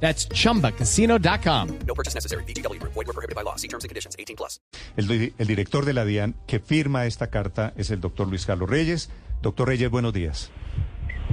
That's 0.00 0.28
chumbacasino.com. 0.28 1.68
No 1.86 1.94
purchase 1.94 2.14
necessary. 2.14 2.44
BGW. 2.44 2.80
Void 2.82 2.94
were 2.94 3.12
prohibited 3.12 3.34
by 3.34 3.42
law. 3.42 3.56
See 3.56 3.68
terms 3.68 3.84
and 3.84 3.88
conditions. 3.88 4.14
18 4.18 4.36
plus. 4.36 4.60
El, 4.96 5.32
el 5.38 5.46
director 5.46 5.84
de 5.84 5.92
la 5.92 6.04
DIAN 6.04 6.34
que 6.46 6.60
firma 6.60 7.06
esta 7.06 7.28
carta 7.28 7.72
es 7.76 7.90
el 7.90 8.00
doctor 8.00 8.28
Luis 8.28 8.46
Carlos 8.46 8.70
Reyes. 8.70 9.10
Doctor 9.42 9.68
Reyes, 9.68 9.90
buenos 9.90 10.12
días. 10.12 10.50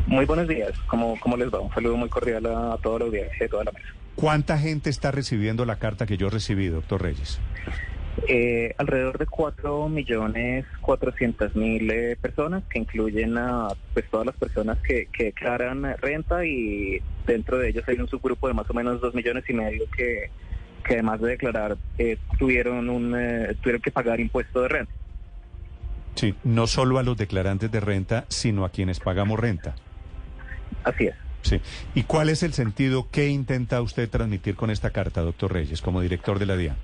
Muy 0.07 0.25
buenos 0.25 0.47
días, 0.47 0.71
¿cómo, 0.87 1.17
cómo 1.19 1.37
les 1.37 1.49
va? 1.53 1.59
Un 1.59 1.73
saludo 1.73 1.95
muy 1.95 2.09
cordial 2.09 2.45
a, 2.47 2.73
a 2.73 2.77
toda 2.77 2.99
la 2.99 3.05
audiencia 3.05 3.37
de 3.39 3.47
toda 3.47 3.63
la 3.63 3.71
mesa. 3.71 3.87
¿Cuánta 4.15 4.57
gente 4.57 4.89
está 4.89 5.11
recibiendo 5.11 5.65
la 5.65 5.77
carta 5.77 6.05
que 6.05 6.17
yo 6.17 6.29
recibí, 6.29 6.67
doctor 6.67 7.01
Reyes? 7.01 7.39
Eh, 8.27 8.75
alrededor 8.77 9.17
de 9.17 9.25
4 9.25 9.89
millones 9.89 10.65
400 10.81 11.55
mil 11.55 11.89
eh, 11.89 12.15
personas 12.15 12.63
que 12.69 12.77
incluyen 12.79 13.37
a 13.37 13.69
pues, 13.93 14.05
todas 14.09 14.27
las 14.27 14.35
personas 14.37 14.77
que, 14.79 15.07
que 15.07 15.25
declaran 15.25 15.83
renta 15.97 16.45
y 16.45 17.01
dentro 17.25 17.57
de 17.57 17.69
ellos 17.69 17.83
hay 17.87 17.97
un 17.97 18.07
subgrupo 18.07 18.47
de 18.47 18.53
más 18.53 18.69
o 18.69 18.73
menos 18.73 19.01
2 19.01 19.15
millones 19.15 19.43
y 19.49 19.53
medio 19.53 19.85
que, 19.97 20.29
que 20.83 20.93
además 20.93 21.21
de 21.21 21.29
declarar 21.29 21.77
eh, 21.97 22.17
tuvieron, 22.37 22.89
un, 22.89 23.15
eh, 23.17 23.55
tuvieron 23.61 23.81
que 23.81 23.91
pagar 23.91 24.19
impuesto 24.19 24.61
de 24.61 24.67
renta. 24.67 24.93
Sí, 26.15 26.35
no 26.43 26.67
solo 26.67 26.99
a 26.99 27.03
los 27.03 27.17
declarantes 27.17 27.71
de 27.71 27.79
renta, 27.79 28.25
sino 28.29 28.65
a 28.65 28.69
quienes 28.69 28.99
pagamos 28.99 29.39
renta. 29.39 29.75
Así 30.83 31.05
es. 31.05 31.15
Sí. 31.41 31.59
¿Y 31.95 32.03
cuál 32.03 32.29
es 32.29 32.43
el 32.43 32.53
sentido 32.53 33.09
que 33.09 33.27
intenta 33.27 33.81
usted 33.81 34.09
transmitir 34.09 34.55
con 34.55 34.69
esta 34.69 34.91
carta, 34.91 35.21
doctor 35.21 35.51
Reyes, 35.51 35.81
como 35.81 35.99
director 35.99 36.39
de 36.39 36.45
la 36.45 36.55
DIAN? 36.55 36.77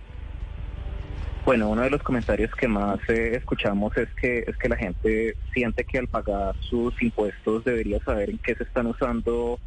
Bueno, 1.50 1.70
uno 1.70 1.82
de 1.82 1.90
los 1.90 2.04
comentarios 2.04 2.52
que 2.52 2.68
más 2.68 3.00
eh, 3.10 3.36
escuchamos 3.36 3.98
es 3.98 4.08
que 4.22 4.44
es 4.46 4.56
que 4.56 4.70
la 4.70 4.76
gente 4.76 5.36
siente 5.52 5.84
que 5.84 5.98
al 5.98 6.06
pagar 6.06 6.56
sus 6.60 6.94
impuestos 7.02 7.66
debería 7.66 8.00
saber 8.04 8.30
en 8.30 8.38
qué 8.38 8.54
se 8.54 8.62
están 8.62 8.86
usando 8.86 9.60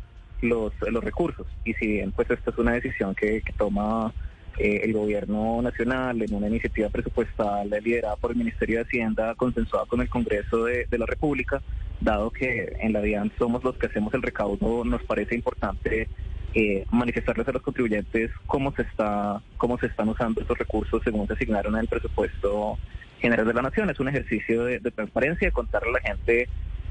los, 0.42 0.72
los 0.80 1.02
recursos. 1.02 1.44
Y 1.64 1.74
si 1.74 1.88
bien 1.88 2.12
pues 2.12 2.30
esta 2.30 2.52
es 2.52 2.58
una 2.58 2.74
decisión 2.74 3.16
que, 3.16 3.42
que 3.42 3.52
toma 3.54 4.14
eh, 4.58 4.82
el 4.84 4.92
gobierno 4.92 5.60
nacional 5.60 6.22
en 6.22 6.32
una 6.32 6.46
iniciativa 6.46 6.88
presupuestal 6.88 7.68
liderada 7.82 8.14
por 8.14 8.30
el 8.30 8.36
Ministerio 8.36 8.76
de 8.76 8.84
Hacienda, 8.84 9.34
consensuada 9.34 9.84
con 9.86 10.02
el 10.02 10.08
Congreso 10.08 10.66
de, 10.66 10.86
de 10.88 10.98
la 10.98 11.06
República, 11.06 11.60
dado 12.00 12.30
que 12.30 12.76
en 12.78 12.92
la 12.92 13.00
DIAN 13.00 13.32
somos 13.36 13.64
los 13.64 13.76
que 13.76 13.88
hacemos 13.88 14.14
el 14.14 14.22
recaudo, 14.22 14.84
nos 14.84 15.02
parece 15.02 15.34
importante 15.34 16.08
eh, 16.54 16.84
manifestarles 16.90 17.48
a 17.48 17.52
los 17.52 17.62
contribuyentes 17.62 18.30
cómo 18.46 18.72
se 18.74 18.82
está 18.82 19.40
cómo 19.56 19.78
se 19.78 19.86
están 19.86 20.08
usando 20.08 20.40
estos 20.40 20.58
recursos 20.58 21.00
según 21.02 21.26
se 21.26 21.32
asignaron 21.32 21.74
en 21.74 21.80
el 21.80 21.88
presupuesto 21.88 22.78
general 23.20 23.46
de 23.46 23.54
la 23.54 23.62
nación. 23.62 23.88
Es 23.88 24.00
un 24.00 24.08
ejercicio 24.08 24.64
de, 24.64 24.80
transparencia, 24.80 25.48
de 25.48 25.52
contarle 25.52 25.90
a 25.90 25.92
la 25.92 26.00
gente 26.00 26.48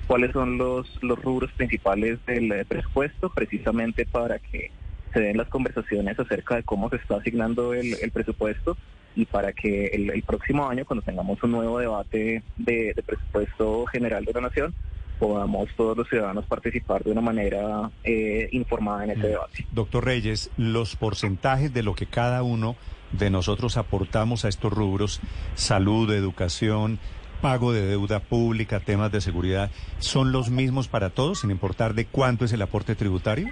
cuáles 0.07 0.31
son 0.31 0.57
los, 0.57 0.87
los 1.03 1.21
rubros 1.21 1.51
principales 1.51 2.17
del 2.25 2.51
eh, 2.51 2.65
presupuesto, 2.65 3.29
precisamente 3.29 4.05
para 4.05 4.39
que 4.39 4.71
se 5.13 5.19
den 5.19 5.37
las 5.37 5.49
conversaciones 5.49 6.17
acerca 6.17 6.55
de 6.55 6.63
cómo 6.63 6.89
se 6.89 6.95
está 6.95 7.17
asignando 7.17 7.73
el, 7.73 7.95
el 8.01 8.11
presupuesto 8.11 8.77
y 9.15 9.25
para 9.25 9.51
que 9.51 9.87
el, 9.87 10.09
el 10.09 10.23
próximo 10.23 10.67
año, 10.69 10.85
cuando 10.85 11.03
tengamos 11.03 11.43
un 11.43 11.51
nuevo 11.51 11.79
debate 11.79 12.43
de, 12.57 12.93
de 12.95 13.03
presupuesto 13.03 13.85
general 13.87 14.23
de 14.23 14.33
la 14.33 14.41
nación, 14.41 14.73
podamos 15.21 15.69
todos 15.77 15.95
los 15.95 16.09
ciudadanos 16.09 16.47
participar 16.47 17.03
de 17.03 17.11
una 17.11 17.21
manera 17.21 17.91
eh, 18.03 18.49
informada 18.53 19.03
en 19.03 19.11
ese 19.11 19.27
debate. 19.27 19.67
Doctor 19.71 20.03
Reyes, 20.03 20.49
los 20.57 20.95
porcentajes 20.95 21.71
de 21.71 21.83
lo 21.83 21.93
que 21.93 22.07
cada 22.07 22.41
uno 22.41 22.75
de 23.11 23.29
nosotros 23.29 23.77
aportamos 23.77 24.45
a 24.45 24.49
estos 24.49 24.73
rubros, 24.73 25.21
salud, 25.53 26.11
educación, 26.11 26.97
pago 27.39 27.71
de 27.71 27.85
deuda 27.85 28.19
pública, 28.19 28.79
temas 28.79 29.11
de 29.11 29.21
seguridad, 29.21 29.69
¿son 29.99 30.31
los 30.31 30.49
mismos 30.49 30.87
para 30.87 31.11
todos, 31.11 31.41
sin 31.41 31.51
importar 31.51 31.93
de 31.93 32.05
cuánto 32.05 32.45
es 32.45 32.53
el 32.53 32.63
aporte 32.63 32.95
tributario? 32.95 33.49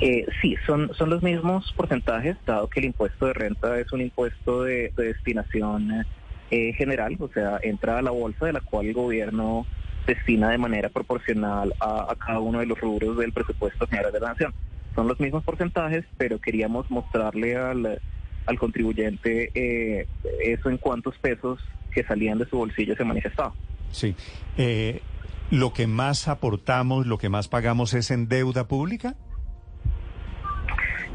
Eh, 0.00 0.26
sí, 0.42 0.56
son, 0.66 0.92
son 0.94 1.10
los 1.10 1.22
mismos 1.22 1.72
porcentajes, 1.76 2.36
dado 2.44 2.66
que 2.66 2.80
el 2.80 2.86
impuesto 2.86 3.26
de 3.26 3.34
renta 3.34 3.78
es 3.78 3.92
un 3.92 4.00
impuesto 4.00 4.64
de, 4.64 4.92
de 4.96 5.04
destinación 5.04 6.04
eh, 6.50 6.72
general, 6.72 7.16
o 7.20 7.28
sea, 7.28 7.60
entra 7.62 7.98
a 7.98 8.02
la 8.02 8.10
bolsa 8.10 8.46
de 8.46 8.54
la 8.54 8.60
cual 8.60 8.86
el 8.86 8.94
gobierno 8.94 9.64
destina 10.08 10.48
de 10.48 10.58
manera 10.58 10.88
proporcional 10.88 11.74
a, 11.80 12.10
a, 12.10 12.16
cada 12.16 12.40
uno 12.40 12.60
de 12.60 12.66
los 12.66 12.80
rubros 12.80 13.18
del 13.18 13.32
presupuesto 13.32 13.86
general 13.86 14.10
de 14.10 14.20
la 14.20 14.28
nación. 14.30 14.54
Son 14.94 15.06
los 15.06 15.20
mismos 15.20 15.44
porcentajes, 15.44 16.04
pero 16.16 16.40
queríamos 16.40 16.90
mostrarle 16.90 17.56
al, 17.56 18.00
al 18.46 18.58
contribuyente 18.58 19.50
eh, 19.54 20.08
eso 20.42 20.70
en 20.70 20.78
cuántos 20.78 21.16
pesos 21.18 21.60
que 21.92 22.02
salían 22.04 22.38
de 22.38 22.46
su 22.46 22.56
bolsillo 22.56 22.96
se 22.96 23.04
manifestaba. 23.04 23.52
Sí. 23.92 24.16
Eh, 24.56 25.02
¿Lo 25.50 25.72
que 25.72 25.86
más 25.86 26.28
aportamos, 26.28 27.06
lo 27.06 27.18
que 27.18 27.28
más 27.28 27.48
pagamos 27.48 27.94
es 27.94 28.10
en 28.10 28.28
deuda 28.28 28.66
pública? 28.66 29.14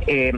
Eh, 0.08 0.34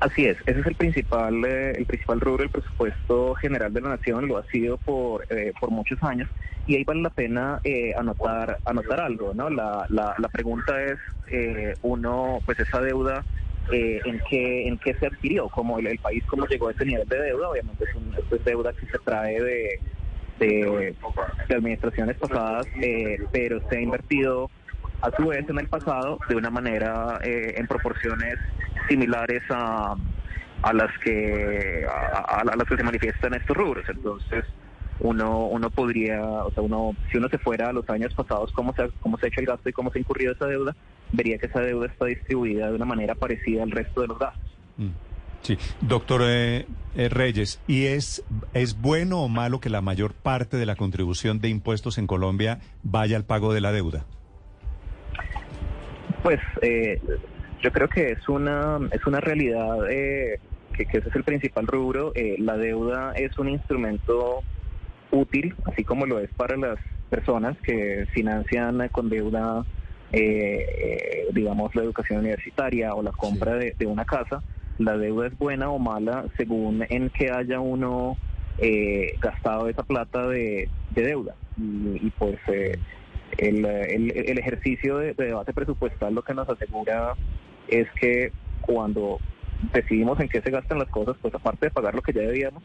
así 0.00 0.26
es, 0.26 0.36
ese 0.46 0.60
es 0.60 0.66
el 0.66 0.74
principal, 0.74 1.44
eh, 1.44 1.72
el 1.76 1.86
principal 1.86 2.20
rubro 2.20 2.42
del 2.42 2.50
presupuesto 2.50 3.34
general 3.34 3.72
de 3.72 3.80
la 3.80 3.90
nación, 3.90 4.28
lo 4.28 4.38
ha 4.38 4.44
sido 4.46 4.76
por, 4.78 5.26
eh, 5.30 5.52
por 5.60 5.70
muchos 5.70 6.02
años, 6.02 6.28
y 6.66 6.76
ahí 6.76 6.84
vale 6.84 7.02
la 7.02 7.10
pena 7.10 7.60
eh, 7.64 7.92
anotar, 7.96 8.58
anotar 8.64 9.00
algo, 9.00 9.34
¿no? 9.34 9.50
La, 9.50 9.86
la, 9.88 10.14
la 10.18 10.28
pregunta 10.28 10.82
es, 10.82 10.98
eh, 11.30 11.74
uno, 11.82 12.40
pues 12.46 12.58
esa 12.60 12.80
deuda, 12.80 13.24
eh, 13.72 14.00
¿en, 14.04 14.20
qué, 14.28 14.68
¿en 14.68 14.78
qué 14.78 14.94
se 14.94 15.06
adquirió? 15.06 15.48
Como 15.48 15.78
el, 15.78 15.98
país, 15.98 16.22
cómo 16.26 16.46
llegó 16.46 16.68
a 16.68 16.72
ese 16.72 16.84
nivel 16.84 17.08
de 17.08 17.20
deuda, 17.20 17.50
obviamente 17.50 17.84
es, 17.84 17.94
un, 17.94 18.14
deuda 18.44 18.72
que 18.72 18.86
se 18.86 18.98
trae 18.98 19.40
de, 19.40 19.80
de, 20.38 20.94
de 21.48 21.54
administraciones 21.54 22.16
pasadas, 22.16 22.66
eh, 22.80 23.18
pero 23.32 23.60
se 23.68 23.76
ha 23.76 23.80
invertido 23.80 24.50
a 25.04 25.14
su 25.16 25.26
vez 25.26 25.48
en 25.48 25.58
el 25.58 25.68
pasado 25.68 26.18
de 26.28 26.34
una 26.34 26.50
manera 26.50 27.20
eh, 27.22 27.54
en 27.56 27.66
proporciones 27.66 28.36
similares 28.88 29.42
a, 29.50 29.94
a 30.62 30.72
las 30.72 30.90
que 30.98 31.86
a, 31.86 32.42
las 32.44 32.66
que 32.66 32.76
se 32.76 32.82
manifiestan 32.82 33.34
estos 33.34 33.54
rubros 33.54 33.84
entonces 33.88 34.44
uno 35.00 35.46
uno 35.46 35.68
podría 35.68 36.22
o 36.22 36.50
sea 36.52 36.62
uno 36.62 36.96
si 37.12 37.18
uno 37.18 37.28
se 37.28 37.36
fuera 37.36 37.68
a 37.68 37.72
los 37.72 37.88
años 37.90 38.14
pasados 38.14 38.50
cómo 38.52 38.74
se 38.74 38.82
ha, 38.82 38.88
cómo 39.00 39.18
se 39.18 39.26
ha 39.26 39.28
hecho 39.28 39.40
el 39.40 39.46
gasto 39.46 39.68
y 39.68 39.72
cómo 39.72 39.92
se 39.92 39.98
ha 39.98 40.00
incurrido 40.00 40.32
esa 40.32 40.46
deuda 40.46 40.74
vería 41.12 41.36
que 41.36 41.46
esa 41.46 41.60
deuda 41.60 41.86
está 41.86 42.06
distribuida 42.06 42.68
de 42.68 42.74
una 42.74 42.86
manera 42.86 43.14
parecida 43.14 43.62
al 43.62 43.70
resto 43.70 44.00
de 44.00 44.06
los 44.08 44.18
gastos 44.18 44.50
mm. 44.78 44.90
Sí, 45.42 45.58
doctor 45.82 46.22
eh, 46.24 46.66
eh, 46.94 47.10
Reyes, 47.10 47.60
¿y 47.66 47.84
es, 47.84 48.24
es 48.54 48.80
bueno 48.80 49.20
o 49.20 49.28
malo 49.28 49.60
que 49.60 49.68
la 49.68 49.82
mayor 49.82 50.14
parte 50.14 50.56
de 50.56 50.64
la 50.64 50.74
contribución 50.74 51.38
de 51.38 51.50
impuestos 51.50 51.98
en 51.98 52.06
Colombia 52.06 52.60
vaya 52.82 53.18
al 53.18 53.26
pago 53.26 53.52
de 53.52 53.60
la 53.60 53.70
deuda? 53.70 54.06
Pues 56.24 56.40
eh, 56.62 56.98
yo 57.60 57.70
creo 57.70 57.86
que 57.86 58.12
es 58.12 58.28
una 58.30 58.78
es 58.92 59.06
una 59.06 59.20
realidad 59.20 59.90
eh, 59.90 60.40
que, 60.72 60.86
que, 60.86 60.98
ese 60.98 61.10
es 61.10 61.16
el 61.16 61.22
principal 61.22 61.66
rubro. 61.66 62.12
Eh, 62.14 62.36
la 62.38 62.56
deuda 62.56 63.12
es 63.14 63.38
un 63.38 63.50
instrumento 63.50 64.40
útil, 65.10 65.54
así 65.66 65.84
como 65.84 66.06
lo 66.06 66.18
es 66.20 66.30
para 66.30 66.56
las 66.56 66.78
personas 67.10 67.58
que 67.60 68.06
financian 68.14 68.88
con 68.88 69.10
deuda, 69.10 69.66
eh, 70.12 71.26
digamos, 71.34 71.74
la 71.74 71.82
educación 71.82 72.20
universitaria 72.20 72.94
o 72.94 73.02
la 73.02 73.12
compra 73.12 73.60
sí. 73.60 73.66
de, 73.66 73.76
de, 73.80 73.86
una 73.86 74.06
casa. 74.06 74.42
La 74.78 74.96
deuda 74.96 75.26
es 75.26 75.36
buena 75.36 75.68
o 75.68 75.78
mala 75.78 76.24
según 76.38 76.86
en 76.88 77.10
que 77.10 77.30
haya 77.32 77.60
uno 77.60 78.16
eh, 78.56 79.18
gastado 79.20 79.68
esa 79.68 79.82
plata 79.82 80.26
de, 80.26 80.70
de 80.92 81.02
deuda. 81.02 81.34
Y, 81.58 82.06
y 82.06 82.10
pues 82.18 82.38
el, 83.38 83.64
el, 83.64 84.10
el, 84.10 84.38
ejercicio 84.38 84.98
de, 84.98 85.14
de, 85.14 85.26
debate 85.26 85.52
presupuestal 85.52 86.14
lo 86.14 86.22
que 86.22 86.34
nos 86.34 86.48
asegura 86.48 87.14
es 87.68 87.88
que 88.00 88.32
cuando 88.60 89.18
decidimos 89.72 90.20
en 90.20 90.28
qué 90.28 90.40
se 90.40 90.50
gastan 90.50 90.78
las 90.78 90.88
cosas, 90.88 91.16
pues 91.20 91.34
aparte 91.34 91.66
de 91.66 91.70
pagar 91.70 91.94
lo 91.94 92.02
que 92.02 92.12
ya 92.12 92.22
debíamos, 92.22 92.62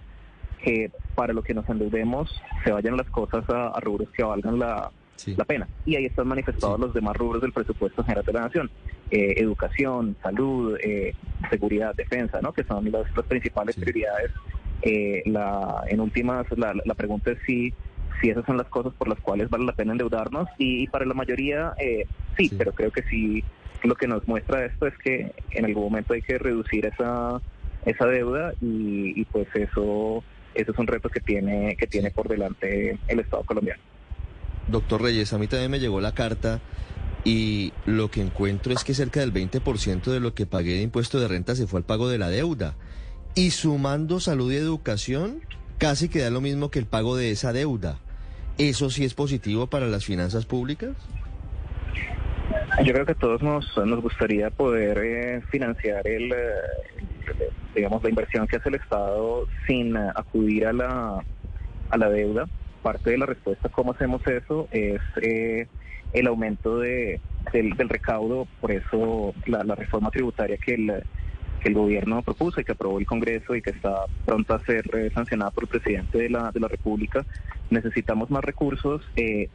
que 0.63 0.92
para 1.16 1.33
lo 1.33 1.42
que 1.42 1.54
nos 1.54 1.68
endeudemos 1.69 2.30
se 2.63 2.71
vayan 2.71 2.98
las 2.98 3.10
cosas 3.10 3.50
a, 3.50 3.69
a 3.69 3.80
rubros 3.80 4.10
que 4.12 4.24
valgan 4.24 4.60
la, 4.60 4.92
sí. 5.16 5.36
la, 5.36 5.45
pena. 5.45 5.68
Y 5.86 5.95
ahí 5.95 6.06
están 6.06 6.27
manifestados 6.27 6.77
sí. 6.77 6.81
los 6.81 6.94
demás 6.94 7.16
rubros 7.16 7.42
del 7.42 7.54
presupuesto 7.54 8.04
general 8.04 8.25
de 8.25 8.33
la 8.33 8.42
nación. 8.42 8.69
Eh, 9.12 9.36
educación, 9.38 10.16
salud, 10.21 10.77
eh, 10.83 11.13
seguridad, 11.50 11.95
defensa, 11.95 12.42
¿no? 12.42 12.54
que 12.54 12.63
son 12.63 12.92
las, 12.92 13.06
las 13.16 13.25
principales 13.25 13.75
sí. 13.75 13.81
prioridades. 13.81 14.31
Eh, 14.81 15.24
la, 15.25 15.83
en 15.88 16.00
últimas, 16.00 16.45
la, 16.57 16.74
la 16.86 16.94
pregunta 16.94 17.31
es 17.31 17.38
si 17.45 17.74
si 18.21 18.30
esas 18.30 18.45
son 18.45 18.57
las 18.57 18.68
cosas 18.68 18.94
por 18.98 19.07
las 19.07 19.19
cuales 19.19 19.50
vale 19.50 19.66
la 19.66 19.74
pena 19.74 19.94
endeudarnos 19.94 20.48
y, 20.57 20.88
para 20.88 21.06
la 21.06 21.13
mayoría 21.13 21.74
eh, 21.80 22.06
sí, 22.38 22.50
sí, 22.50 22.56
pero 22.57 22.74
creo 22.74 22.92
que 22.92 23.04
sí 23.04 23.44
lo 23.83 23.95
que 23.95 24.07
nos 24.07 24.27
muestra 24.27 24.66
esto 24.66 24.88
es 24.88 24.98
que 24.98 25.33
en 25.51 25.66
algún 25.66 25.83
momento 25.83 26.13
hay 26.13 26.21
que 26.21 26.38
reducir 26.38 26.86
esa 26.86 27.42
esa 27.86 28.06
deuda 28.06 28.54
y, 28.62 29.19
y 29.19 29.25
pues 29.25 29.48
eso, 29.56 30.24
eso 30.54 30.71
es 30.71 30.77
un 30.77 30.88
reto 30.88 31.10
que 31.10 31.19
tiene, 31.19 31.75
que 31.77 31.88
tiene 31.88 32.12
por 32.12 32.27
delante 32.27 32.98
el 33.07 33.19
Estado 33.19 33.44
colombiano. 33.44 33.81
Doctor 34.68 35.01
Reyes, 35.01 35.33
a 35.33 35.38
mí 35.38 35.48
también 35.48 35.71
me 35.71 35.80
llegó 35.80 36.01
la 36.01 36.13
carta 36.13 36.60
y 37.24 37.74
lo 37.86 38.12
que 38.12 38.21
encuentro 38.21 38.74
es 38.74 38.83
que 38.83 38.94
cerca 38.94 39.19
del 39.19 39.33
20% 39.33 40.04
de 40.04 40.19
lo 40.19 40.33
que 40.33 40.45
pagué 40.45 40.74
de 40.74 40.81
impuesto 40.81 41.19
de 41.19 41.27
renta 41.27 41.56
se 41.56 41.68
fue 41.68 41.80
al 41.80 41.86
pago 41.86 42.10
de 42.10 42.18
la 42.18 42.30
deuda. 42.30 42.75
Y 43.36 43.51
sumando 43.51 44.19
salud 44.19 44.51
y 44.51 44.56
educación, 44.56 45.42
casi 45.77 46.10
queda 46.10 46.30
lo 46.30 46.42
mismo 46.42 46.69
que 46.69 46.80
el 46.80 46.86
pago 46.86 47.16
de 47.16 47.31
esa 47.31 47.54
deuda. 47.54 48.00
¿Eso 48.60 48.90
sí 48.90 49.06
es 49.06 49.14
positivo 49.14 49.68
para 49.68 49.88
las 49.88 50.04
finanzas 50.04 50.46
públicas? 50.46 50.92
Yo 52.84 52.92
creo 52.92 53.06
que 53.06 53.14
a 53.14 53.16
todos 53.16 53.42
nos, 53.42 53.66
nos 53.78 54.02
gustaría 54.02 54.50
poder 54.50 54.98
eh, 54.98 55.42
financiar 55.50 56.06
el, 56.06 56.34
eh, 56.34 57.50
digamos, 57.74 58.04
la 58.04 58.10
inversión 58.10 58.46
que 58.48 58.58
hace 58.58 58.68
el 58.68 58.76
Estado 58.76 59.48
sin 59.66 59.96
eh, 59.96 60.10
acudir 60.14 60.68
a 60.68 60.74
la, 60.74 61.24
a 61.90 61.98
la 61.98 62.10
deuda. 62.10 62.50
Parte 62.84 63.12
de 63.12 63.18
la 63.18 63.28
respuesta, 63.28 63.70
¿cómo 63.70 63.94
hacemos 63.94 64.28
eso? 64.28 64.68
Es 64.72 65.00
el 66.12 66.28
aumento 66.28 66.80
de, 66.80 67.22
del, 67.54 67.78
recaudo, 67.88 68.46
por 68.60 68.72
eso 68.74 69.34
la, 69.46 69.64
reforma 69.76 70.12
tributaria 70.12 70.58
que 70.58 70.74
el, 70.74 71.04
que 71.62 71.70
el 71.70 71.76
gobierno 71.76 72.22
propuso 72.24 72.60
y 72.60 72.66
que 72.66 72.74
aprobó 72.74 73.00
el 73.00 73.06
Congreso 73.06 73.56
y 73.56 73.62
que 73.62 73.70
está 73.70 74.06
pronto 74.26 74.54
a 74.54 74.60
ser 74.66 74.84
sancionada 75.14 75.52
por 75.52 75.64
el 75.64 75.70
presidente 75.70 76.18
de 76.18 76.30
la, 76.30 76.52
de 76.52 76.60
la 76.60 76.68
República, 76.68 77.26
necesitamos 77.69 78.30
más 78.30 78.44
recursos 78.44 79.01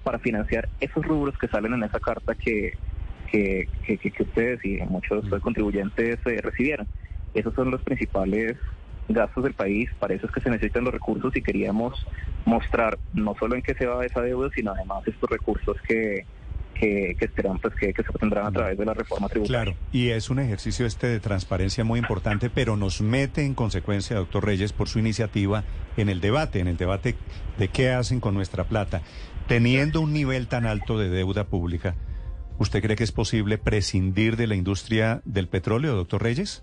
para 0.02 0.18
financiar 0.18 0.68
esos 0.80 1.04
rubros 1.04 1.36
que 1.38 1.48
salen 1.48 1.74
en 1.74 1.84
esa 1.84 2.00
carta 2.00 2.34
que, 2.34 2.74
que, 3.30 3.68
que, 3.86 4.22
ustedes 4.22 4.64
y 4.64 4.78
muchos 4.88 5.24
contribuyentes 5.40 6.18
eh, 6.26 6.40
recibieron. 6.42 6.86
Esos 7.34 7.54
son 7.54 7.70
los 7.70 7.82
principales 7.82 8.56
gastos 9.08 9.44
del 9.44 9.54
país, 9.54 9.90
para 9.98 10.14
eso 10.14 10.26
es 10.26 10.32
que 10.32 10.40
se 10.40 10.50
necesitan 10.50 10.84
los 10.84 10.94
recursos 10.94 11.36
y 11.36 11.42
queríamos 11.42 12.06
mostrar 12.46 12.98
no 13.12 13.34
solo 13.38 13.54
en 13.54 13.62
qué 13.62 13.74
se 13.74 13.86
va 13.86 14.04
esa 14.06 14.22
deuda, 14.22 14.48
sino 14.54 14.72
además 14.72 15.06
estos 15.06 15.28
recursos 15.28 15.76
que, 15.86 16.24
que, 16.74 17.16
esperan 17.20 17.58
pues, 17.58 17.74
que, 17.74 17.92
se 17.92 18.08
obtendrán 18.08 18.46
a 18.46 18.52
través 18.52 18.76
de 18.78 18.84
la 18.84 18.94
reforma 18.94 19.28
tributaria. 19.28 19.62
Claro, 19.64 19.78
y 19.92 20.10
es 20.10 20.28
un 20.30 20.38
ejercicio 20.38 20.84
este 20.86 21.06
de 21.06 21.20
transparencia 21.20 21.84
muy 21.84 21.98
importante, 21.98 22.50
pero 22.50 22.76
nos 22.76 23.00
mete 23.00 23.44
en 23.44 23.54
consecuencia, 23.54 24.16
doctor 24.16 24.44
Reyes, 24.44 24.72
por 24.72 24.88
su 24.88 24.98
iniciativa 24.98 25.64
en 25.96 26.08
el 26.08 26.20
debate, 26.20 26.60
en 26.60 26.68
el 26.68 26.76
debate 26.76 27.14
de 27.58 27.68
qué 27.68 27.90
hacen 27.90 28.20
con 28.20 28.34
nuestra 28.34 28.64
plata. 28.64 29.02
Teniendo 29.48 30.00
un 30.00 30.12
nivel 30.12 30.48
tan 30.48 30.66
alto 30.66 30.98
de 30.98 31.08
deuda 31.08 31.44
pública, 31.44 31.94
¿Usted 32.56 32.82
cree 32.82 32.96
que 32.96 33.02
es 33.02 33.10
posible 33.10 33.58
prescindir 33.58 34.36
de 34.36 34.46
la 34.46 34.54
industria 34.54 35.22
del 35.24 35.48
petróleo, 35.48 35.96
doctor 35.96 36.22
Reyes? 36.22 36.62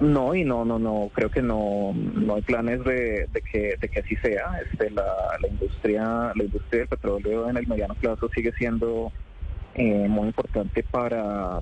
no, 0.00 0.34
y 0.34 0.44
no, 0.44 0.64
no, 0.64 0.78
no. 0.78 1.10
Creo 1.14 1.30
que 1.30 1.42
no, 1.42 1.92
no 1.94 2.34
hay 2.34 2.42
planes 2.42 2.84
de, 2.84 3.28
de, 3.32 3.42
que, 3.42 3.76
de 3.80 3.88
que 3.88 4.00
así 4.00 4.16
sea. 4.16 4.60
Este, 4.70 4.90
la, 4.90 5.04
la 5.40 5.48
industria, 5.48 6.32
la 6.34 6.44
industria 6.44 6.80
del 6.80 6.88
petróleo 6.88 7.48
en 7.48 7.56
el 7.56 7.66
mediano 7.66 7.94
plazo 7.94 8.28
sigue 8.34 8.52
siendo 8.58 9.12
eh, 9.74 10.06
muy 10.08 10.28
importante 10.28 10.82
para 10.82 11.60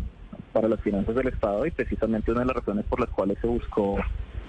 para 0.53 0.69
las 0.69 0.81
finanzas 0.81 1.17
del 1.17 1.29
Estado 1.29 1.67
y 1.67 1.73
precisamente 1.73 2.31
una 2.31 2.41
de 2.43 2.47
las 2.47 2.57
razones 2.57 2.85
por 2.87 3.01
las 3.01 3.11
cuales 3.11 3.37
se 3.41 3.47
buscó 3.49 3.97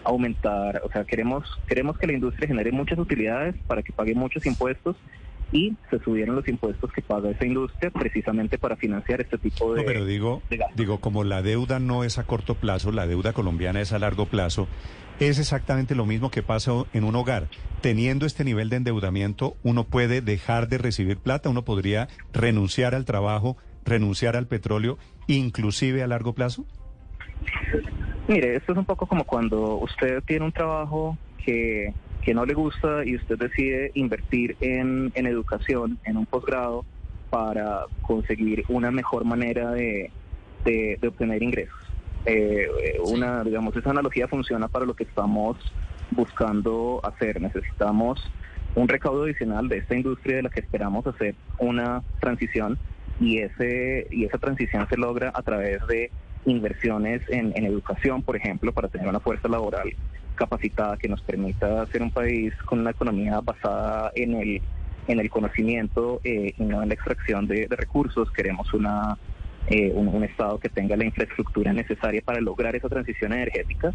aumentar, 0.04 0.82
o 0.86 0.92
sea, 0.92 1.04
queremos 1.04 1.44
queremos 1.68 1.98
que 1.98 2.06
la 2.06 2.14
industria 2.14 2.48
genere 2.48 2.72
muchas 2.72 3.00
utilidades 3.00 3.56
para 3.66 3.82
que 3.82 3.92
pague 3.92 4.14
muchos 4.14 4.46
impuestos 4.46 4.96
y 5.56 5.74
se 5.90 6.00
subieron 6.00 6.36
los 6.36 6.48
impuestos 6.50 6.92
que 6.92 7.02
paga 7.02 7.30
esa 7.30 7.46
industria 7.46 7.90
precisamente 7.90 8.58
para 8.58 8.76
financiar 8.76 9.22
este 9.22 9.38
tipo 9.38 9.74
de... 9.74 9.82
No, 9.82 9.88
pero 9.88 10.06
digo, 10.06 10.42
digo, 10.76 11.00
como 11.00 11.24
la 11.24 11.42
deuda 11.42 11.80
no 11.80 12.04
es 12.04 12.18
a 12.18 12.26
corto 12.26 12.56
plazo, 12.56 12.92
la 12.92 13.08
deuda 13.08 13.32
colombiana 13.32 13.80
es 13.80 13.94
a 13.94 14.00
largo 14.00 14.26
plazo, 14.26 14.68
es 15.22 15.40
exactamente 15.40 15.96
lo 15.96 16.06
mismo 16.06 16.30
que 16.30 16.44
pasa 16.44 16.72
en 16.92 17.06
un 17.06 17.16
hogar. 17.16 17.48
Teniendo 17.80 18.26
este 18.26 18.44
nivel 18.44 18.70
de 18.70 18.76
endeudamiento, 18.76 19.56
uno 19.64 19.86
puede 19.86 20.20
dejar 20.20 20.68
de 20.68 20.78
recibir 20.78 21.18
plata, 21.20 21.50
uno 21.50 21.64
podría 21.64 22.10
renunciar 22.34 22.94
al 22.94 23.06
trabajo, 23.06 23.56
renunciar 23.86 24.36
al 24.36 24.48
petróleo, 24.48 24.98
inclusive 25.28 26.04
a 26.04 26.08
largo 26.08 26.34
plazo. 26.34 26.66
Mire, 28.28 28.58
esto 28.58 28.74
es 28.74 28.78
un 28.78 28.86
poco 28.86 29.08
como 29.08 29.24
cuando 29.24 29.78
usted 29.78 30.22
tiene 30.24 30.44
un 30.44 30.52
trabajo 30.52 31.18
que, 31.46 31.94
no 32.34 32.46
le 32.46 32.54
gusta 32.54 33.06
y 33.06 33.16
usted 33.16 33.38
decide 33.38 33.92
invertir 33.94 34.58
en, 34.60 35.12
en 35.16 35.28
educación, 35.28 36.00
en 36.06 36.18
un 36.18 36.26
posgrado, 36.26 36.86
para 37.30 37.86
conseguir 38.02 38.64
una 38.70 38.92
mejor 38.92 39.26
manera 39.26 39.72
de, 39.72 40.12
de, 40.64 41.08
obtener 41.08 41.44
ingresos. 41.44 41.78
Eh, 42.26 42.68
una, 43.04 43.44
digamos, 43.44 43.76
esa 43.76 43.92
analogía 43.92 44.28
funciona 44.28 44.68
para 44.68 44.86
lo 44.86 44.96
que 44.96 45.04
estamos 45.04 45.58
buscando 46.12 47.02
hacer. 47.04 47.42
Necesitamos 47.42 48.20
un 48.76 48.88
recaudo 48.88 49.24
adicional 49.24 49.70
de 49.70 49.78
esta 49.78 49.96
industria 49.96 50.38
de 50.38 50.44
la 50.44 50.50
que 50.50 50.60
esperamos 50.60 51.06
hacer 51.08 51.36
una 51.60 52.04
transición 52.20 52.78
y 53.20 53.40
ese 53.40 54.08
y 54.12 54.26
esa 54.26 54.38
transición 54.38 54.88
se 54.90 54.98
logra 54.98 55.32
a 55.34 55.42
través 55.42 55.86
de 55.88 56.12
inversiones 56.46 57.22
en, 57.30 57.54
educación, 57.66 58.22
por 58.22 58.36
ejemplo, 58.36 58.72
para 58.72 58.88
tener 58.88 59.08
una 59.08 59.20
fuerza 59.20 59.48
laboral 59.48 59.94
capacitada 60.36 60.98
que 60.98 61.08
nos 61.08 61.22
permita 61.22 61.86
ser 61.88 62.02
un 62.02 62.12
país 62.12 62.54
con 62.66 62.80
una 62.80 62.92
economía 62.92 63.40
basada 63.42 64.12
en 64.16 64.36
el, 64.36 64.62
en 65.08 65.20
el 65.20 65.30
conocimiento 65.30 66.22
eh, 66.24 66.54
y 66.58 66.64
no 66.64 66.84
en 66.84 66.90
la 66.90 66.96
extracción 66.96 67.48
de, 67.48 67.68
recursos. 67.70 68.32
Queremos 68.32 68.74
una, 68.74 69.18
eh, 69.68 69.92
un, 69.94 70.24
Estado 70.24 70.60
que 70.60 70.70
tenga 70.70 70.96
la 70.96 71.06
infraestructura 71.06 71.74
necesaria 71.74 72.22
para 72.24 72.42
lograr 72.42 72.76
esa 72.76 72.90
transición 72.90 73.34
energética 73.34 73.94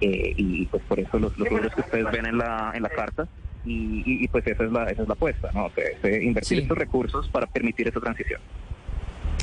eh, 0.00 0.34
y 0.36 0.66
pues 0.66 0.82
por 0.84 0.98
eso 0.98 1.18
los, 1.18 1.36
los 1.38 1.48
que 1.48 1.80
ustedes 1.80 2.10
ven 2.10 2.26
en 2.26 2.38
la, 2.38 2.72
en 2.74 2.82
la 2.82 2.88
carta 2.88 3.28
y, 3.64 4.26
pues 4.28 4.46
esa 4.46 4.64
es 4.64 4.72
la, 4.72 4.84
esa 4.84 5.02
es 5.02 5.08
la 5.08 5.14
apuesta, 5.14 5.50
¿no? 5.52 5.70
invertir 6.22 6.60
estos 6.60 6.78
recursos 6.78 7.28
para 7.28 7.46
permitir 7.46 7.88
esa 7.88 8.00
transición. 8.00 8.40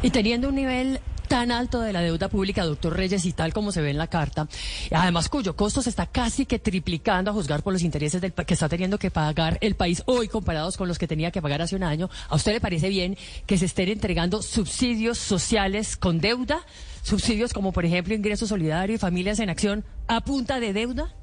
Y 0.02 0.10
teniendo 0.10 0.50
un 0.50 0.56
nivel 0.56 1.00
tan 1.28 1.52
alto 1.52 1.82
de 1.82 1.94
la 1.94 2.02
deuda 2.02 2.30
pública, 2.30 2.64
doctor 2.64 2.96
Reyes, 2.96 3.26
y 3.26 3.34
tal 3.34 3.54
como 3.54 3.72
se 3.72 3.82
ve 3.82 3.92
en 3.92 3.98
la 3.98 4.08
carta, 4.08 4.48
además 4.92 5.30
cuyo 5.30 5.56
costo 5.56 5.82
se 5.82 5.90
está 5.90 6.06
casi 6.08 6.46
que 6.46 6.60
triplicando 6.60 7.32
a 7.32 7.34
juzgar 7.34 7.64
por 7.64 7.74
los 7.74 7.84
intereses 7.84 8.22
del, 8.22 8.34
que 8.34 8.54
está 8.54 8.70
teniendo 8.70 8.98
que 8.98 9.12
pagar 9.12 9.58
el 9.62 9.76
país 9.76 10.04
hoy 10.06 10.28
comparados 10.28 10.78
con 10.78 10.88
los 10.88 10.98
que 10.98 11.08
tenía 11.08 11.32
que 11.32 11.42
pagar 11.42 11.62
hace 11.62 11.76
un 11.76 11.84
año, 11.84 12.10
¿a 12.30 12.36
usted 12.36 12.54
le 12.54 12.62
parece 12.62 12.90
bien 12.90 13.18
que 13.46 13.58
se 13.58 13.66
estén 13.66 13.90
entregando 13.90 14.42
subsidios 14.42 15.18
sociales 15.18 15.98
con 15.98 16.20
deuda? 16.20 16.66
Subsidios 17.04 17.54
como, 17.54 17.72
por 17.72 17.86
ejemplo, 17.86 18.14
ingreso 18.14 18.48
solidario 18.48 18.96
y 18.96 19.00
familias 19.00 19.40
en 19.40 19.50
acción 19.50 19.86
a 20.08 20.22
punta 20.22 20.60
de 20.60 20.74
deuda? 20.74 21.14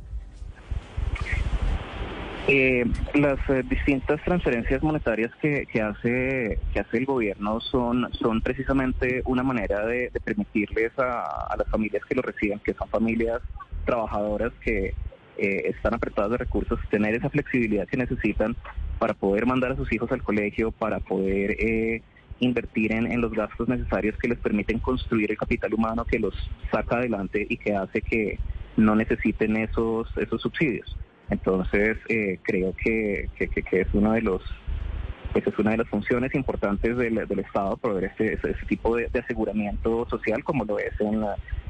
Eh, 2.46 2.84
las 3.14 3.38
eh, 3.48 3.62
distintas 3.66 4.22
transferencias 4.22 4.82
monetarias 4.82 5.32
que, 5.40 5.66
hace 5.80 6.58
que 6.74 6.80
hace 6.80 6.98
el 6.98 7.06
gobierno 7.06 7.58
son 7.60 8.12
son 8.12 8.42
precisamente 8.42 9.22
una 9.24 9.42
manera 9.42 9.86
de, 9.86 10.10
permitirles 10.22 10.92
a, 10.98 11.56
las 11.56 11.66
familias 11.70 12.04
que 12.04 12.14
lo 12.14 12.20
reciben, 12.20 12.58
que 12.58 12.74
son 12.74 12.86
familias 12.88 13.40
trabajadoras 13.86 14.52
que 14.62 14.94
eh, 15.38 15.62
están 15.74 15.94
apretadas 15.94 16.32
de 16.32 16.36
recursos, 16.36 16.78
tener 16.90 17.14
esa 17.14 17.30
flexibilidad 17.30 17.88
que 17.88 17.96
necesitan 17.96 18.54
para 18.98 19.14
poder 19.14 19.46
mandar 19.46 19.72
a 19.72 19.76
sus 19.76 19.90
hijos 19.90 20.12
al 20.12 20.22
colegio, 20.22 20.70
para 20.70 21.00
poder 21.00 21.52
eh, 21.52 22.02
invertir 22.40 22.92
en, 22.92 23.10
en 23.10 23.22
los 23.22 23.32
gastos 23.32 23.68
necesarios 23.68 24.18
que 24.18 24.28
les 24.28 24.38
permiten 24.38 24.80
construir 24.80 25.30
el 25.30 25.38
capital 25.38 25.72
humano 25.72 26.04
que 26.04 26.18
los 26.18 26.34
saca 26.70 26.96
adelante 26.96 27.46
y 27.48 27.56
que 27.56 27.74
hace 27.74 28.02
que 28.02 28.38
no 28.76 28.94
necesiten 28.94 29.56
esos 29.56 30.14
esos 30.18 30.42
subsidios. 30.42 30.94
Entonces, 31.30 31.96
eh, 32.08 32.38
creo 32.42 32.74
que, 32.82 33.28
que, 33.38 33.80
es 33.80 33.88
uno 33.92 34.12
de 34.12 34.22
los 34.22 34.42
pues 35.32 35.44
es 35.48 35.58
una 35.58 35.72
de 35.72 35.78
las 35.78 35.88
funciones 35.88 36.32
importantes 36.36 36.96
del, 36.96 37.18
Estado 37.18 37.76
proveer 37.76 38.04
este, 38.04 38.34
ese, 38.34 38.66
tipo 38.68 38.94
de, 38.94 39.10
aseguramiento 39.18 40.06
social 40.08 40.44
como 40.44 40.64
lo 40.64 40.78
es 40.78 40.92
en, 41.00 41.24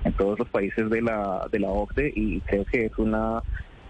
en 0.04 0.12
todos 0.12 0.38
los 0.38 0.48
países 0.50 0.90
de 0.90 1.00
la, 1.00 1.48
de 1.50 1.60
la 1.60 1.70
OCDE 1.70 2.12
y 2.14 2.40
creo 2.42 2.66
que 2.66 2.86
es 2.86 2.98
una 2.98 3.42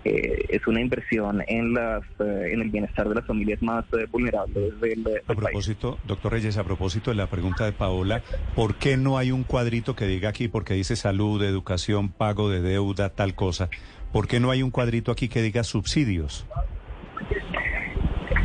eh, 0.05 0.45
es 0.51 0.67
una 0.67 0.83
inversión 0.83 1.43
en 1.47 1.73
las 1.73 2.03
eh, 2.21 2.51
en 2.53 2.61
el 2.61 2.69
bienestar 2.69 3.09
de 3.09 3.15
las 3.15 3.27
familias 3.27 3.63
más 3.63 3.87
eh, 3.95 4.07
vulnerables 4.11 4.79
del, 4.79 5.03
del 5.03 5.17
A 5.27 5.35
país. 5.35 5.39
propósito, 5.39 5.99
doctor 6.05 6.33
Reyes, 6.33 6.59
a 6.59 6.65
propósito 6.65 7.11
de 7.11 7.17
la 7.17 7.27
pregunta 7.27 7.65
de 7.65 7.73
Paola, 7.73 8.23
¿por 8.55 8.75
qué 8.75 8.99
no 8.99 9.17
hay 9.17 9.33
un 9.33 9.45
cuadrito 9.45 9.97
que 9.97 10.07
diga 10.07 10.29
aquí, 10.29 10.47
porque 10.47 10.75
dice 10.75 10.95
salud, 10.95 11.43
educación, 11.43 12.11
pago 12.11 12.51
de 12.51 12.61
deuda, 12.61 13.09
tal 13.09 13.35
cosa? 13.35 13.71
¿Por 14.15 14.29
qué 14.29 14.39
no 14.39 14.53
hay 14.53 14.63
un 14.63 14.71
cuadrito 14.71 15.11
aquí 15.11 15.29
que 15.29 15.43
diga 15.43 15.65
subsidios? 15.65 16.47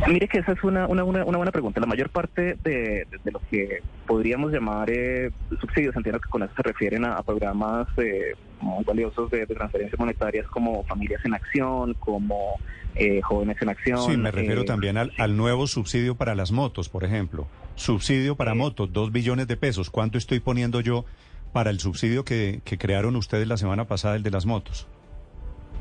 Mire 0.07 0.27
que 0.27 0.39
esa 0.39 0.53
es 0.53 0.63
una, 0.63 0.87
una, 0.87 1.03
una, 1.03 1.23
una 1.23 1.37
buena 1.37 1.51
pregunta. 1.51 1.79
La 1.79 1.85
mayor 1.85 2.09
parte 2.09 2.57
de, 2.63 3.05
de- 3.23 3.31
lo 3.31 3.39
que 3.51 3.83
podríamos 4.07 4.51
llamar 4.51 4.89
eh, 4.89 5.29
subsidios, 5.61 5.95
entiendo 5.95 6.19
que 6.19 6.27
con 6.29 6.41
eso 6.41 6.51
se 6.55 6.63
refieren 6.63 7.05
a, 7.05 7.13
a 7.17 7.21
programas 7.21 7.87
eh, 7.97 8.33
muy 8.61 8.83
valiosos 8.83 9.29
de, 9.29 9.45
de 9.45 9.53
transferencias 9.53 9.99
monetarias 9.99 10.47
como 10.47 10.83
Familias 10.85 11.21
en 11.23 11.35
Acción, 11.35 11.93
como 11.99 12.55
eh, 12.95 13.21
Jóvenes 13.21 13.57
en 13.61 13.69
Acción. 13.69 13.99
Sí, 13.99 14.17
me 14.17 14.31
refiero 14.31 14.61
eh, 14.61 14.65
también 14.65 14.97
al, 14.97 15.11
al 15.19 15.37
nuevo 15.37 15.67
subsidio 15.67 16.15
para 16.15 16.33
las 16.33 16.51
motos, 16.51 16.89
por 16.89 17.03
ejemplo. 17.03 17.45
Subsidio 17.75 18.35
para 18.35 18.55
motos, 18.55 18.91
dos 18.91 19.11
billones 19.11 19.47
de 19.47 19.55
pesos. 19.55 19.91
¿Cuánto 19.91 20.17
estoy 20.17 20.39
poniendo 20.39 20.81
yo 20.81 21.05
para 21.53 21.69
el 21.69 21.79
subsidio 21.79 22.25
que, 22.25 22.61
que 22.65 22.79
crearon 22.79 23.15
ustedes 23.15 23.47
la 23.47 23.57
semana 23.57 23.85
pasada, 23.85 24.15
el 24.15 24.23
de 24.23 24.31
las 24.31 24.47
motos? 24.47 24.87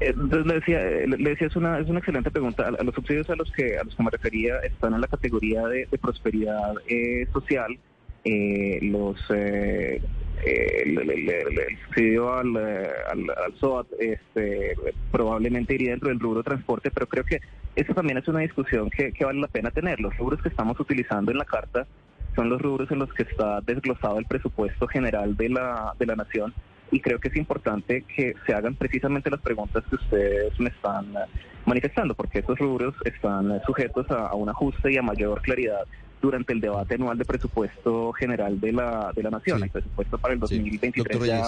Entonces 0.01 0.47
le 0.47 0.55
decía, 0.55 0.81
le 0.81 1.31
decía 1.31 1.49
es 1.49 1.57
una 1.57 1.79
es 1.79 1.89
una 1.89 1.99
excelente 1.99 2.31
pregunta. 2.31 2.71
Los 2.83 2.95
subsidios 2.95 3.29
a 3.31 3.37
los 3.37 3.51
que 3.53 3.79
a 3.79 3.85
los 3.85 3.95
que 3.95 4.03
me 4.03 4.11
refería 4.11 4.59
están 4.61 4.95
en 4.95 5.01
la 5.01 5.09
categoría 5.09 5.67
de, 5.67 5.87
de 5.91 5.99
prosperidad 5.99 6.75
eh, 6.89 7.27
social. 7.33 7.79
Eh, 8.25 8.79
los 8.83 9.19
eh, 9.31 10.01
eh, 10.45 10.83
el, 10.85 11.79
subsidio 11.87 12.33
al, 12.33 12.57
eh, 12.57 12.91
al, 13.11 13.21
al 13.31 13.55
SOAT 13.59 13.87
este, 13.99 14.75
probablemente 15.11 15.75
iría 15.75 15.91
dentro 15.91 16.09
del 16.09 16.21
rubro 16.21 16.43
transporte, 16.43 16.91
pero 16.91 17.07
creo 17.07 17.25
que 17.25 17.41
eso 17.75 17.95
también 17.95 18.19
es 18.19 18.29
una 18.29 18.41
discusión 18.41 18.91
que, 18.91 19.13
que 19.13 19.25
vale 19.25 19.41
la 19.41 19.49
pena 19.49 19.71
tener. 19.71 20.01
Los 20.01 20.17
rubros 20.17 20.43
que 20.43 20.49
estamos 20.49 20.79
utilizando 20.79 21.33
en 21.33 21.39
la 21.39 21.45
carta 21.45 21.87
son 22.35 22.49
los 22.49 22.61
rubros 22.61 22.91
en 22.91 23.01
los 23.01 23.13
que 23.15 23.25
está 23.25 23.61
desglosado 23.63 24.19
el 24.19 24.27
presupuesto 24.27 24.87
general 24.87 25.37
de 25.37 25.49
la, 25.49 25.95
de 25.99 26.07
la 26.07 26.17
nación 26.17 26.55
y 26.91 27.01
creo 27.01 27.19
que 27.19 27.29
es 27.29 27.37
importante 27.37 28.03
que 28.03 28.35
se 28.47 28.55
hagan 28.55 28.75
precisamente 28.75 29.31
las 29.31 29.41
preguntas 29.41 29.85
que 29.89 29.97
ustedes 29.97 30.59
me 30.61 30.69
están 30.71 31.07
eh, 31.17 31.21
manifestando, 31.67 32.15
porque 32.15 32.39
esos 32.41 32.59
rubros 32.59 32.95
están 33.05 33.53
eh, 33.53 33.61
sujetos 33.67 34.11
a, 34.11 34.29
a 34.29 34.35
un 34.35 34.49
ajuste 34.49 34.93
y 34.93 34.97
a 34.97 35.03
mayor 35.03 35.43
claridad 35.43 35.81
durante 36.21 36.53
el 36.53 36.61
debate 36.61 36.95
anual 36.95 37.17
de 37.19 37.25
presupuesto 37.25 38.13
general 38.13 38.59
de 38.61 38.73
la, 38.73 39.13
de 39.15 39.23
la 39.23 39.31
nación. 39.31 39.59
Sí. 39.59 39.65
El 39.65 39.71
presupuesto 39.71 40.19
para 40.19 40.35
el 40.35 40.41
Sí. 40.47 40.57
2023 40.59 41.19
Doctor 41.19 41.27
ya 41.27 41.45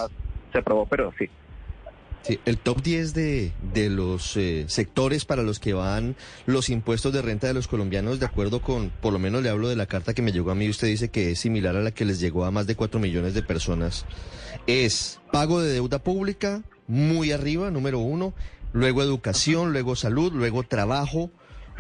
se 0.53 0.59
aprobó, 0.59 0.87
pero 0.87 1.13
sí. 1.19 1.29
Sí, 2.23 2.39
el 2.45 2.59
top 2.59 2.83
10 2.83 3.15
de, 3.15 3.53
de 3.73 3.89
los 3.89 4.37
eh, 4.37 4.67
sectores 4.69 5.25
para 5.25 5.43
los 5.43 5.59
que 5.59 5.73
van 5.73 6.17
los 6.45 6.69
impuestos 6.69 7.15
de 7.15 7.23
renta 7.23 7.47
de 7.47 7.55
los 7.55 7.67
colombianos, 7.67 8.21
de 8.21 8.27
acuerdo 8.27 8.61
con, 8.61 8.91
por 8.91 9.15
lo 9.15 9.19
menos 9.19 9.43
le 9.43 9.49
hablo 9.49 9.69
de 9.69 9.77
la 9.77 9.87
carta 9.87 10.13
que 10.13 10.21
me 10.21 10.33
llegó 10.33 10.51
a 10.51 10.55
mí, 10.55 10.69
usted 10.69 10.89
dice 10.89 11.09
que 11.09 11.31
es 11.31 11.41
similar 11.41 11.77
a 11.77 11.81
la 11.81 11.93
que 11.93 12.05
les 12.05 12.21
llegó 12.21 12.45
a 12.45 12.51
más 12.51 12.67
de 12.67 12.77
4 12.77 13.01
millones 13.01 13.33
de 13.33 13.43
personas, 13.43 14.05
es 14.67 15.19
pago 15.33 15.63
de 15.63 15.73
deuda 15.73 15.99
pública, 15.99 16.63
muy 16.87 17.33
arriba, 17.33 17.71
número 17.71 18.01
uno, 18.01 18.35
luego 18.75 19.03
educación, 19.03 19.73
luego 19.73 19.97
salud, 19.97 20.31
luego 20.33 20.63
trabajo, 20.63 21.31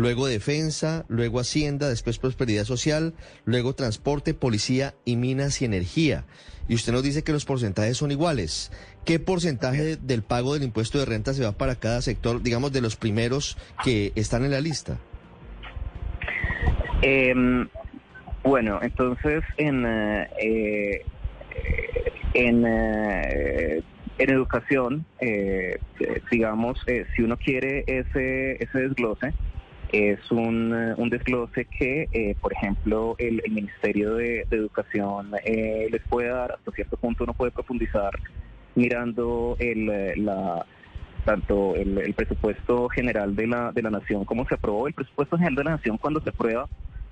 luego 0.00 0.26
defensa, 0.26 1.04
luego 1.09 1.40
hacienda, 1.40 1.88
después 1.88 2.19
prosperidad 2.19 2.64
social, 2.64 3.12
luego 3.45 3.75
transporte, 3.75 4.33
policía 4.33 4.95
y 5.04 5.16
minas 5.16 5.61
y 5.61 5.66
energía. 5.66 6.25
Y 6.69 6.75
usted 6.75 6.92
nos 6.92 7.02
dice 7.02 7.23
que 7.23 7.33
los 7.33 7.45
porcentajes 7.45 7.99
son 7.99 8.11
iguales. 8.11 8.73
¿Qué 9.04 9.19
porcentaje 9.19 9.97
del 9.97 10.23
pago 10.23 10.54
del 10.54 10.62
impuesto 10.62 10.99
de 10.99 11.04
renta 11.04 11.35
se 11.35 11.45
va 11.45 11.52
para 11.52 11.75
cada 11.75 12.00
sector, 12.00 12.42
digamos, 12.42 12.73
de 12.73 12.80
los 12.80 12.97
primeros 12.97 13.59
que 13.85 14.12
están 14.14 14.45
en 14.45 14.52
la 14.52 14.61
lista? 14.62 14.99
Em, 17.02 17.69
bueno, 18.42 18.78
entonces 18.83 19.42
en 19.59 19.85
eh, 19.87 20.30
eh, 20.40 21.04
en, 22.33 22.64
eh, 22.66 23.83
en 24.19 24.30
educación, 24.30 25.04
eh, 25.21 25.78
digamos, 26.30 26.83
eh, 26.87 27.04
si 27.14 27.23
uno 27.23 27.37
quiere 27.37 27.85
ese 27.87 28.62
ese 28.62 28.78
desglose, 28.78 29.35
es 29.92 30.30
un, 30.30 30.75
eh, 30.75 30.94
un 30.97 31.11
desglose 31.11 31.66
que, 31.66 32.09
eh, 32.12 32.37
por 32.40 32.52
ejemplo, 32.52 33.16
el, 33.18 33.42
el 33.44 33.52
Ministerio 33.52 34.14
de, 34.14 34.47
Educación 34.50 35.32
eh, 35.44 35.88
les 35.90 36.02
puede 36.02 36.28
dar, 36.28 36.52
hasta 36.52 36.73
cierto 36.73 36.97
punto 36.97 37.25
uno 37.25 37.35
puede 37.35 37.50
profundizar 37.50 38.12
mirando 38.75 39.56
el, 39.59 39.88
eh, 39.88 40.14
la 40.16 40.64
tanto 41.25 41.75
el, 41.75 41.99
el 41.99 42.14
presupuesto 42.14 42.88
general 42.88 43.37
de 43.37 43.47
la, 43.47 43.73
de 43.73 43.82
la 43.82 43.90
nación 43.90 44.25
como 44.25 44.47
se 44.47 44.54
aprobó. 44.54 44.87
El 44.87 44.94
presupuesto 44.94 45.37
general 45.37 45.56
de 45.56 45.64
la 45.64 45.70
nación 45.73 45.99
cuando 45.99 46.20
se 46.20 46.30
aprueba 46.30 46.68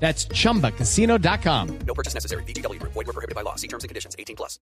That's 0.00 0.26
chumbacasino.com. 0.28 1.78
No 1.86 1.94
purchase 1.94 2.14
necessary. 2.14 2.42
VGW 2.44 2.78
Group. 2.78 2.92
Void 2.94 3.06
were 3.06 3.12
prohibited 3.12 3.34
by 3.34 3.42
law. 3.42 3.56
See 3.56 3.68
terms 3.68 3.84
and 3.84 3.88
conditions. 3.90 4.14
18 4.18 4.36
plus. 4.36 4.60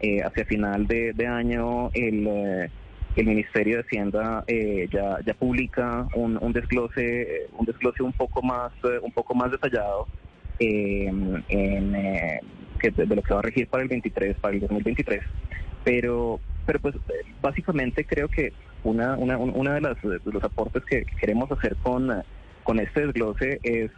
eh, 0.00 0.22
hacia 0.22 0.44
final 0.44 0.86
de, 0.86 1.12
de 1.12 1.26
año 1.26 1.90
el, 1.92 2.24
eh, 2.28 2.70
el 3.16 3.26
Ministerio 3.26 3.78
de 3.78 3.82
Hacienda 3.82 4.44
eh, 4.46 4.86
ya, 4.92 5.18
ya 5.26 5.34
publica 5.34 6.06
un, 6.14 6.38
un 6.40 6.52
desglose 6.52 7.48
un 7.58 7.66
desglose 7.66 8.04
un 8.04 8.12
poco 8.12 8.40
más 8.40 8.70
eh, 8.84 9.00
un 9.02 9.10
poco 9.10 9.34
más 9.34 9.50
detallado 9.50 10.06
eh, 10.60 11.06
en, 11.48 11.94
eh, 11.96 12.40
que 12.78 12.92
de, 12.92 13.06
de 13.06 13.16
lo 13.16 13.22
que 13.22 13.34
va 13.34 13.40
a 13.40 13.42
regir 13.42 13.66
para 13.66 13.82
el 13.82 13.88
23 13.88 14.36
para 14.38 14.54
el 14.54 14.60
2023 14.60 15.20
pero 15.82 16.38
pero 16.64 16.78
pues 16.78 16.94
básicamente 17.42 18.04
creo 18.04 18.28
que 18.28 18.52
una 18.84 19.16
una 19.16 19.36
un- 19.36 19.52
una 19.56 19.74
de 19.74 19.80
las 19.80 20.00
de 20.00 20.20
los 20.32 20.44
aportes 20.44 20.84
que 20.84 21.04
queremos 21.20 21.50
hacer 21.50 21.74
con 21.82 22.22
con 22.62 22.78
este 22.78 23.04
desglose 23.06 23.58
es 23.64 23.90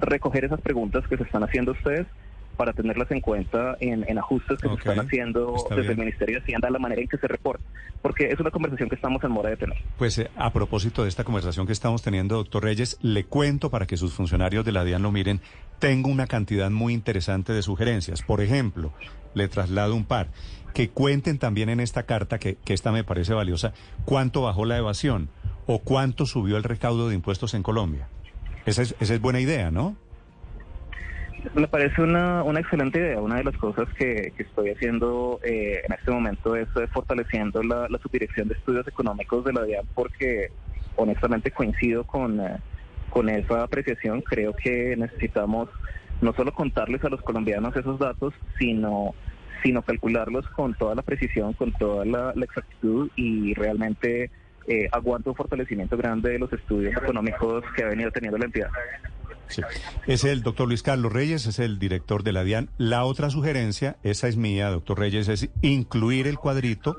recoger 0.00 0.44
esas 0.44 0.60
preguntas 0.60 1.06
que 1.08 1.16
se 1.16 1.24
están 1.24 1.42
haciendo 1.42 1.72
ustedes 1.72 2.06
para 2.58 2.72
tenerlas 2.72 3.08
en 3.12 3.20
cuenta 3.20 3.76
en, 3.78 4.04
en 4.08 4.18
ajustes 4.18 4.58
que 4.58 4.68
se 4.68 4.74
están 4.74 4.98
haciendo 4.98 5.54
desde 5.70 5.92
el. 5.92 5.96
Ministerio 5.96 6.36
de 6.36 6.42
Hacienda, 6.42 6.68
la 6.68 6.80
manera 6.80 7.00
en 7.00 7.08
que 7.08 7.16
se 7.16 7.28
reporta, 7.28 7.62
porque 8.02 8.30
es 8.30 8.40
una 8.40 8.50
conversación 8.50 8.88
que 8.88 8.96
estamos 8.96 9.22
en 9.22 9.30
mora 9.30 9.50
de 9.50 9.56
tener. 9.56 9.78
Pues 9.96 10.18
eh, 10.18 10.28
a 10.36 10.52
propósito 10.52 11.04
de 11.04 11.08
esta 11.08 11.22
conversación 11.22 11.66
que 11.66 11.72
estamos 11.72 12.02
teniendo, 12.02 12.36
doctor 12.36 12.64
Reyes, 12.64 12.98
le 13.00 13.24
cuento 13.24 13.70
para 13.70 13.86
que 13.86 13.96
sus 13.96 14.12
funcionarios 14.12 14.64
de 14.64 14.72
la 14.72 14.84
DIAN 14.84 15.02
lo 15.02 15.12
miren, 15.12 15.40
tengo 15.78 16.10
una 16.10 16.26
cantidad 16.26 16.68
muy 16.68 16.94
interesante 16.94 17.52
de 17.52 17.62
sugerencias. 17.62 18.22
Por 18.22 18.40
ejemplo, 18.40 18.92
le 19.34 19.48
traslado 19.48 19.94
un 19.94 20.04
par. 20.04 20.28
Que 20.74 20.90
cuenten 20.90 21.38
también 21.38 21.70
en 21.70 21.80
esta 21.80 22.02
carta, 22.04 22.38
que, 22.38 22.56
que 22.56 22.74
esta 22.74 22.92
me 22.92 23.04
parece 23.04 23.34
valiosa, 23.34 23.72
cuánto 24.04 24.42
bajó 24.42 24.64
la 24.64 24.76
evasión 24.76 25.28
o 25.66 25.78
cuánto 25.78 26.26
subió 26.26 26.56
el 26.56 26.64
recaudo 26.64 27.08
de 27.08 27.14
impuestos 27.14 27.54
en 27.54 27.62
Colombia. 27.62 28.08
Esa 28.68 28.82
es, 28.82 29.20
buena 29.20 29.40
idea, 29.40 29.70
¿no? 29.70 29.96
Me 31.54 31.66
parece 31.68 32.02
una, 32.02 32.42
una 32.42 32.60
excelente 32.60 32.98
idea. 32.98 33.18
Una 33.18 33.36
de 33.36 33.44
las 33.44 33.56
cosas 33.56 33.88
que, 33.94 34.34
estoy 34.36 34.70
haciendo 34.70 35.40
eh, 35.42 35.80
en 35.86 35.92
este 35.94 36.10
momento 36.10 36.54
es 36.54 36.68
eh, 36.76 36.86
fortaleciendo 36.92 37.62
la, 37.62 37.88
subdirección 38.02 38.48
de 38.48 38.54
estudios 38.54 38.86
económicos 38.86 39.42
de 39.46 39.54
la 39.54 39.62
DIAN 39.62 39.86
porque 39.94 40.50
honestamente 40.96 41.50
coincido 41.50 42.04
con, 42.04 42.40
eh, 42.40 42.58
con 43.08 43.30
esa 43.30 43.62
apreciación. 43.62 44.20
Creo 44.20 44.52
que 44.52 44.96
necesitamos 44.98 45.70
no 46.20 46.34
solo 46.34 46.52
contarles 46.52 47.02
a 47.04 47.08
los 47.08 47.22
colombianos 47.22 47.74
esos 47.74 47.98
datos, 47.98 48.34
sino 48.58 49.14
sino 49.62 49.82
calcularlos 49.82 50.46
con 50.50 50.74
toda 50.74 50.94
la 50.94 51.02
precisión, 51.02 51.52
con 51.52 51.72
toda 51.72 52.04
la 52.04 52.32
exactitud 52.44 53.10
y 53.16 53.54
realmente 53.54 54.30
eh, 54.68 54.88
aguanto 54.92 55.30
un 55.30 55.36
fortalecimiento 55.36 55.96
grande 55.96 56.30
de 56.30 56.38
los 56.38 56.52
estudios 56.52 56.96
económicos 56.96 57.64
que 57.74 57.84
ha 57.84 57.88
venido 57.88 58.10
teniendo 58.10 58.38
la 58.38 58.46
entidad. 58.46 58.70
Sí. 59.48 59.62
Es 60.06 60.24
el 60.24 60.42
doctor 60.42 60.68
Luis 60.68 60.82
Carlos 60.82 61.12
Reyes, 61.12 61.46
es 61.46 61.58
el 61.58 61.78
director 61.78 62.22
de 62.22 62.32
la 62.32 62.44
DIAN. 62.44 62.68
La 62.76 63.04
otra 63.04 63.30
sugerencia, 63.30 63.96
esa 64.02 64.28
es 64.28 64.36
mía, 64.36 64.68
doctor 64.68 64.98
Reyes, 64.98 65.28
es 65.28 65.48
incluir 65.62 66.26
el 66.26 66.36
cuadrito 66.36 66.98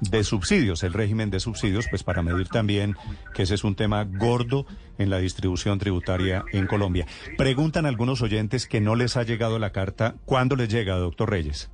de 0.00 0.24
subsidios, 0.24 0.82
el 0.82 0.92
régimen 0.92 1.30
de 1.30 1.40
subsidios, 1.40 1.86
pues 1.88 2.02
para 2.02 2.22
medir 2.22 2.48
también 2.48 2.96
que 3.32 3.44
ese 3.44 3.54
es 3.54 3.64
un 3.64 3.74
tema 3.74 4.04
gordo 4.04 4.66
en 4.98 5.10
la 5.10 5.18
distribución 5.18 5.78
tributaria 5.78 6.44
en 6.52 6.66
Colombia. 6.66 7.06
Preguntan 7.38 7.86
algunos 7.86 8.22
oyentes 8.22 8.66
que 8.66 8.80
no 8.80 8.96
les 8.96 9.16
ha 9.16 9.22
llegado 9.22 9.58
la 9.58 9.70
carta. 9.70 10.16
¿Cuándo 10.24 10.56
les 10.56 10.68
llega, 10.68 10.96
doctor 10.96 11.30
Reyes? 11.30 11.70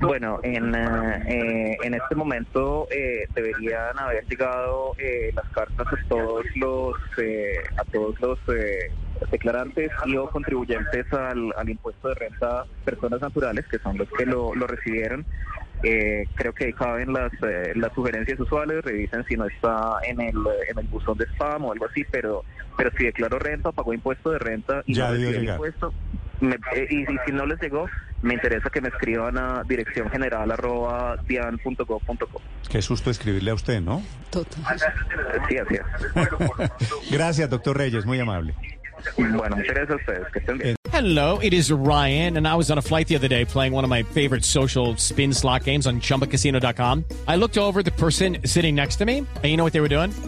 Bueno, 0.00 0.40
en, 0.42 0.74
eh, 0.74 1.76
en 1.82 1.94
este 1.94 2.14
momento 2.14 2.86
eh, 2.90 3.26
deberían 3.34 3.98
haber 3.98 4.24
llegado 4.26 4.94
eh, 4.98 5.30
las 5.34 5.46
cartas 5.46 5.86
a 5.86 6.08
todos 6.08 6.44
los 6.56 6.94
eh, 7.18 7.54
a 7.76 7.84
todos 7.84 8.18
los 8.20 8.38
eh, 8.48 8.90
declarantes 9.30 9.90
y 10.06 10.16
o 10.16 10.28
contribuyentes 10.30 11.12
al, 11.12 11.52
al 11.56 11.68
impuesto 11.68 12.08
de 12.08 12.14
renta 12.14 12.64
personas 12.84 13.20
naturales, 13.20 13.66
que 13.70 13.78
son 13.78 13.98
los 13.98 14.08
que 14.16 14.24
lo, 14.26 14.54
lo 14.54 14.66
recibieron. 14.66 15.24
Eh, 15.82 16.26
creo 16.34 16.52
que 16.52 16.64
ahí 16.66 16.72
caben 16.72 17.12
las, 17.12 17.32
eh, 17.42 17.72
las 17.76 17.92
sugerencias 17.94 18.38
usuales, 18.40 18.84
revisen 18.84 19.24
si 19.28 19.36
no 19.36 19.46
está 19.46 19.98
en 20.02 20.20
el, 20.20 20.34
en 20.68 20.78
el 20.78 20.86
buzón 20.88 21.16
de 21.18 21.24
spam 21.26 21.66
o 21.66 21.72
algo 21.72 21.86
así, 21.86 22.04
pero 22.10 22.44
pero 22.76 22.90
si 22.96 23.04
declaró 23.04 23.38
renta, 23.38 23.72
pagó 23.72 23.92
impuesto 23.92 24.30
de 24.30 24.38
renta 24.38 24.82
y 24.86 24.94
Ya 24.94 25.06
no 25.06 25.12
recibió 25.14 25.38
el 25.38 25.48
impuesto, 25.48 25.94
me- 26.40 26.56
eh, 26.74 26.86
y, 26.90 27.02
y 27.02 27.16
si 27.26 27.32
no 27.32 27.46
les 27.46 27.60
llegó, 27.60 27.86
me 28.22 28.34
interesa 28.34 28.68
que 28.70 28.80
me 28.80 28.88
escriban 28.88 29.38
a 29.38 29.62
dirección 29.64 30.10
general 30.10 30.50
arroba 30.50 31.16
dian.gov.co. 31.28 32.40
Qué 32.68 32.82
susto 32.82 33.10
escribirle 33.10 33.50
a 33.50 33.54
usted, 33.54 33.80
¿no? 33.80 34.02
Sí, 35.48 35.56
así 35.58 35.74
es. 35.74 37.10
Gracias, 37.10 37.48
doctor 37.50 37.76
Reyes, 37.76 38.04
muy 38.06 38.18
amable. 38.20 38.54
Bueno, 39.16 39.54
muchas 39.56 39.74
gracias 39.76 39.90
a 39.90 39.94
ustedes. 39.96 40.26
Que 40.32 40.38
estén 40.40 40.58
bien. 40.58 40.74
Hello, 40.92 41.38
it 41.40 41.52
is 41.52 41.70
Ryan, 41.70 42.36
and 42.36 42.48
I 42.48 42.56
was 42.56 42.68
on 42.70 42.78
a 42.78 42.82
flight 42.82 43.06
the 43.06 43.14
other 43.14 43.28
day 43.28 43.44
playing 43.44 43.72
one 43.72 43.84
of 43.84 43.90
my 43.90 44.02
favorite 44.02 44.44
social 44.44 44.96
spin 44.96 45.32
slot 45.32 45.62
games 45.64 45.86
on 45.86 46.00
chumbacasino.com. 46.00 47.04
I 47.28 47.36
looked 47.36 47.56
over 47.58 47.78
at 47.80 47.84
the 47.84 47.92
person 47.92 48.38
sitting 48.44 48.74
next 48.74 48.96
to 48.96 49.04
me, 49.06 49.18
and 49.18 49.44
you 49.44 49.56
know 49.56 49.62
what 49.62 49.72
they 49.72 49.80
were 49.80 49.88
doing? 49.88 50.12